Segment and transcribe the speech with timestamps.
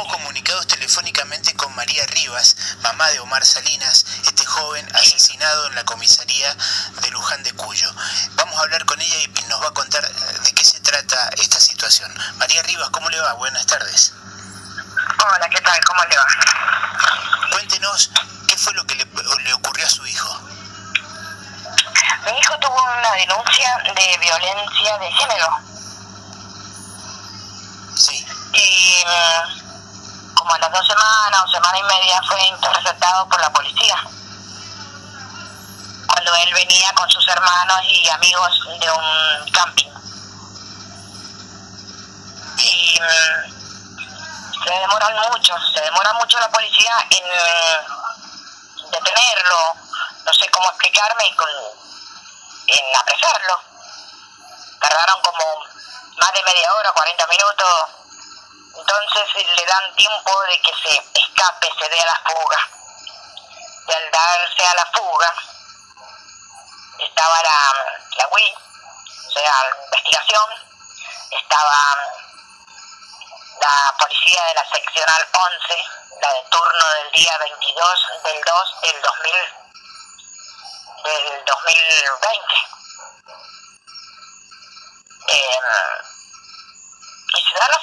[0.00, 5.84] Estamos comunicados telefónicamente con María Rivas, mamá de Omar Salinas, este joven asesinado en la
[5.84, 6.56] comisaría
[7.02, 7.92] de Luján de Cuyo.
[8.30, 11.28] Vamos a hablar con ella y nos va a contar eh, de qué se trata
[11.36, 12.10] esta situación.
[12.38, 13.34] María Rivas, ¿cómo le va?
[13.34, 14.14] Buenas tardes.
[15.22, 15.84] Hola, ¿qué tal?
[15.84, 16.26] ¿Cómo le va?
[17.52, 18.10] Cuéntenos
[18.48, 20.40] qué fue lo que le, le ocurrió a su hijo.
[22.24, 25.58] Mi hijo tuvo una denuncia de violencia de género.
[27.96, 28.26] Sí.
[28.54, 29.59] Y mm,
[30.40, 33.94] como a las dos semanas o semana y media fue interceptado por la policía.
[36.06, 39.90] Cuando él venía con sus hermanos y amigos de un camping.
[42.56, 49.74] Y mm, se demoran mucho, se demora mucho la policía en detenerlo,
[50.24, 51.48] no sé cómo explicarme, y con,
[52.66, 53.60] en apresarlo.
[54.80, 55.64] Tardaron como
[56.16, 57.99] más de media hora, 40 minutos.
[58.80, 62.68] Entonces le dan tiempo de que se escape, se dé a la fuga.
[63.86, 65.34] Y al darse a la fuga,
[66.98, 67.72] estaba la,
[68.16, 70.44] la WI, o sea, la investigación,
[71.30, 71.96] estaba
[73.60, 75.84] la policía de la seccional 11,
[76.22, 79.32] la de turno del día 22 del 2 del 2000
[81.04, 82.54] del 2020.
[85.32, 86.09] Eh,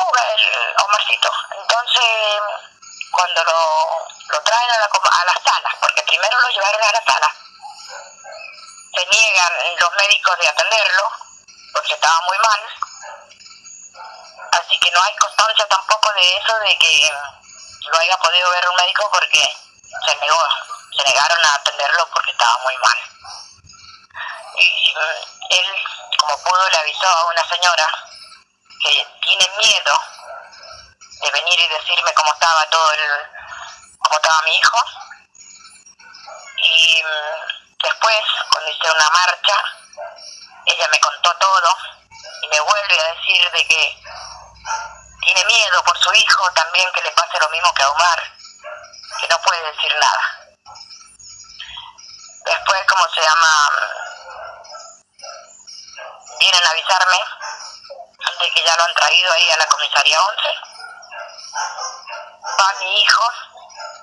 [0.00, 1.30] la el Omarcito.
[1.56, 2.04] Entonces,
[3.12, 7.04] cuando lo, lo traen a la, a las salas, porque primero lo llevaron a la
[7.04, 7.34] sala,
[8.94, 11.10] se niegan los médicos de atenderlo,
[11.72, 12.60] porque estaba muy mal.
[14.60, 17.12] Así que no hay constancia tampoco de eso, de que
[17.86, 19.56] lo haya podido ver un médico porque
[20.06, 20.44] se negó,
[20.96, 22.98] se negaron a atenderlo porque estaba muy mal.
[24.56, 25.66] Y mm, él,
[26.18, 28.09] como pudo, le avisó a una señora
[28.82, 29.94] que tiene miedo
[31.22, 33.00] de venir y decirme cómo estaba todo el,
[33.98, 34.78] cómo estaba mi hijo.
[36.62, 38.20] Y mm, después,
[38.50, 39.56] cuando hice una marcha,
[40.66, 41.76] ella me contó todo
[42.42, 44.02] y me vuelve a decir de que
[45.24, 48.32] tiene miedo por su hijo también que le pase lo mismo que a Omar,
[49.20, 50.40] que no puede decir nada.
[52.46, 53.70] Después, ¿cómo se llama?
[56.38, 57.39] Vienen a avisarme
[58.40, 60.42] de que ya lo han traído ahí a la comisaría 11.
[62.58, 63.22] Va mi hijo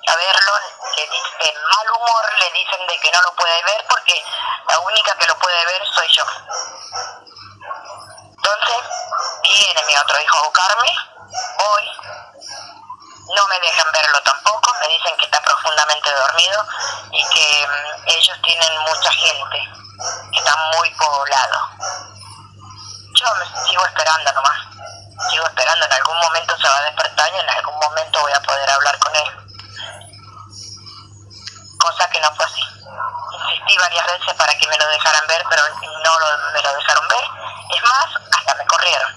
[0.06, 0.52] a verlo,
[0.96, 4.24] le dice, en mal humor le dicen de que no lo puede ver porque
[4.70, 6.24] la única que lo puede ver soy yo.
[8.36, 8.84] Entonces,
[9.42, 10.88] viene mi otro hijo a buscarme,
[11.58, 11.90] hoy,
[13.34, 16.64] no me dejan verlo tampoco, me dicen que está profundamente dormido
[17.10, 19.58] y que mm, ellos tienen mucha gente,
[20.32, 22.17] que está muy poblado.
[23.18, 24.58] Yo me sigo esperando nomás,
[25.30, 28.40] sigo esperando, en algún momento se va a despertar y en algún momento voy a
[28.40, 29.28] poder hablar con él.
[31.78, 32.60] Cosa que no fue así.
[33.32, 37.08] Insistí varias veces para que me lo dejaran ver, pero no lo- me lo dejaron
[37.08, 37.24] ver.
[37.74, 38.06] Es más,
[38.36, 39.12] hasta me corrieron.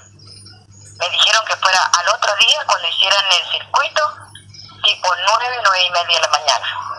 [0.99, 4.15] Me dijeron que fuera al otro día cuando hicieran el circuito,
[4.83, 6.90] tipo nueve, nueve y media de la mañana.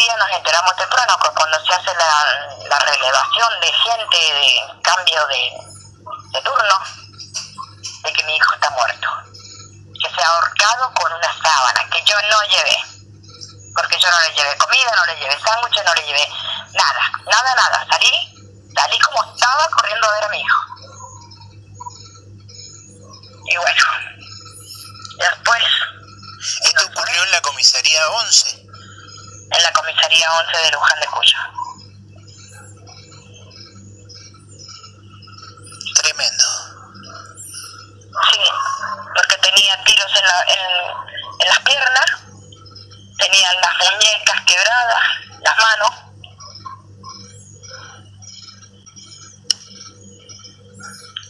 [0.00, 5.52] Nos enteramos temprano cuando se hace la, la relevación de gente de cambio de,
[6.32, 6.74] de turno,
[8.02, 9.08] de que mi hijo está muerto.
[10.02, 12.78] Que se ha ahorcado con una sábana que yo no llevé.
[13.74, 16.28] Porque yo no le llevé comida, no le llevé sándwiches, no le llevé
[16.72, 17.86] nada, nada, nada.
[17.90, 20.60] Salí, salí como estaba corriendo a ver a mi hijo.
[23.52, 23.82] Y bueno,
[25.18, 25.64] después
[26.64, 28.60] Esto ocurrió en la comisaría 11.
[29.52, 29.62] en
[30.20, 31.38] comisaría 11 de Luján de Cuyo.
[36.02, 36.44] Tremendo.
[38.32, 38.40] Sí,
[39.14, 40.60] porque tenía tiros en, la, en,
[41.40, 42.06] en las piernas,
[43.18, 45.02] tenía las muñecas quebradas,
[45.42, 45.90] las manos.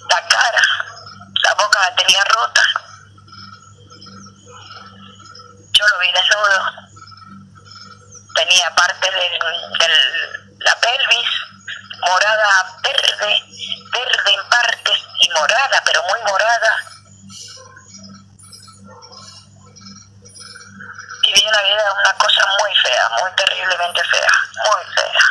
[0.09, 0.63] La cara,
[1.45, 2.63] la boca la tenía rota.
[5.73, 6.91] Yo lo vi desnudo.
[8.35, 9.39] Tenía parte de
[10.61, 11.29] la pelvis
[12.11, 13.43] morada verde,
[13.93, 16.73] verde en partes y morada, pero muy morada.
[21.23, 24.31] Y vi una vida, una cosa muy fea, muy terriblemente fea,
[24.67, 25.25] muy fea.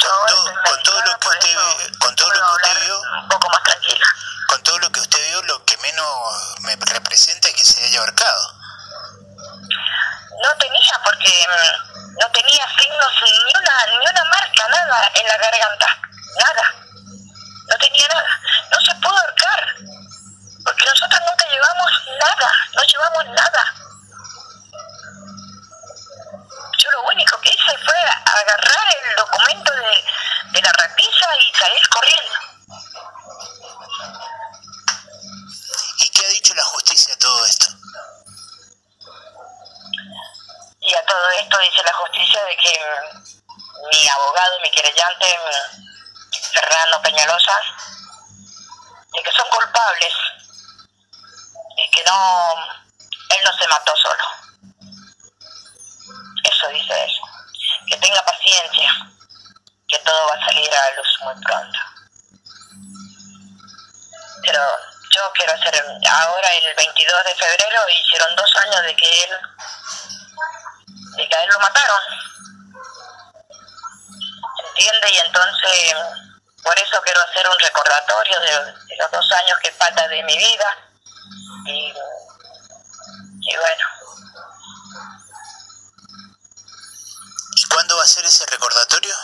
[0.00, 3.00] Yo Todo- estoy con todo lo que usted eso con todo lo que usted vio.
[3.00, 4.06] Un poco más tranquila.
[4.48, 6.08] Con todo lo que usted vio, lo que menos
[6.60, 8.54] me representa es que se haya ahorcado.
[10.40, 14.47] No tenía, porque mm, no tenía signos, ni una, ni una marca,
[14.88, 15.86] en la, garganta,
[16.40, 16.74] nada,
[17.68, 18.40] no tenía nada,
[18.70, 19.74] no se pudo ahorcar,
[20.64, 23.77] porque nosotros nunca llevamos nada, no llevamos nada.
[44.82, 45.26] Comandante
[46.52, 47.60] Fernando Peñalosa,
[49.12, 50.14] de que son culpables
[51.76, 52.54] y que no,
[53.30, 54.24] él no se mató solo.
[56.44, 57.22] Eso dice eso.
[57.88, 58.90] Que tenga paciencia,
[59.88, 61.78] que todo va a salir a la luz muy pronto.
[64.42, 64.60] Pero
[65.14, 69.30] yo quiero hacer, ahora el 22 de febrero hicieron dos años de que él,
[71.16, 72.37] de que a él lo mataron.
[75.06, 75.94] Y entonces,
[76.62, 80.36] por eso quiero hacer un recordatorio de, de los dos años que falta de mi
[80.36, 80.76] vida.
[81.66, 81.92] Y,
[83.50, 83.86] y bueno.
[87.56, 89.14] ¿Y cuándo va a ser ese recordatorio?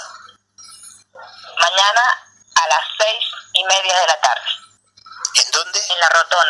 [1.13, 2.03] Mañana
[2.55, 4.49] a las seis y media de la tarde.
[5.35, 5.79] ¿En dónde?
[5.79, 6.44] En la rotonda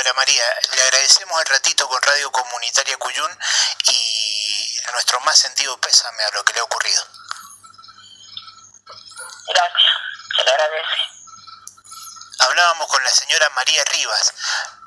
[0.00, 3.38] señora María, le agradecemos el ratito con Radio Comunitaria Cuyún
[3.84, 7.06] y nuestro más sentido pésame a lo que le ha ocurrido.
[9.46, 9.92] Gracias,
[10.36, 10.96] se le agradece.
[12.38, 14.32] Hablábamos con la señora María Rivas,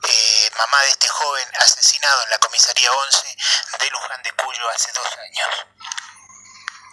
[0.01, 3.37] eh, mamá de este joven asesinado en la comisaría 11
[3.81, 5.72] de Luján de Cuyo hace dos años.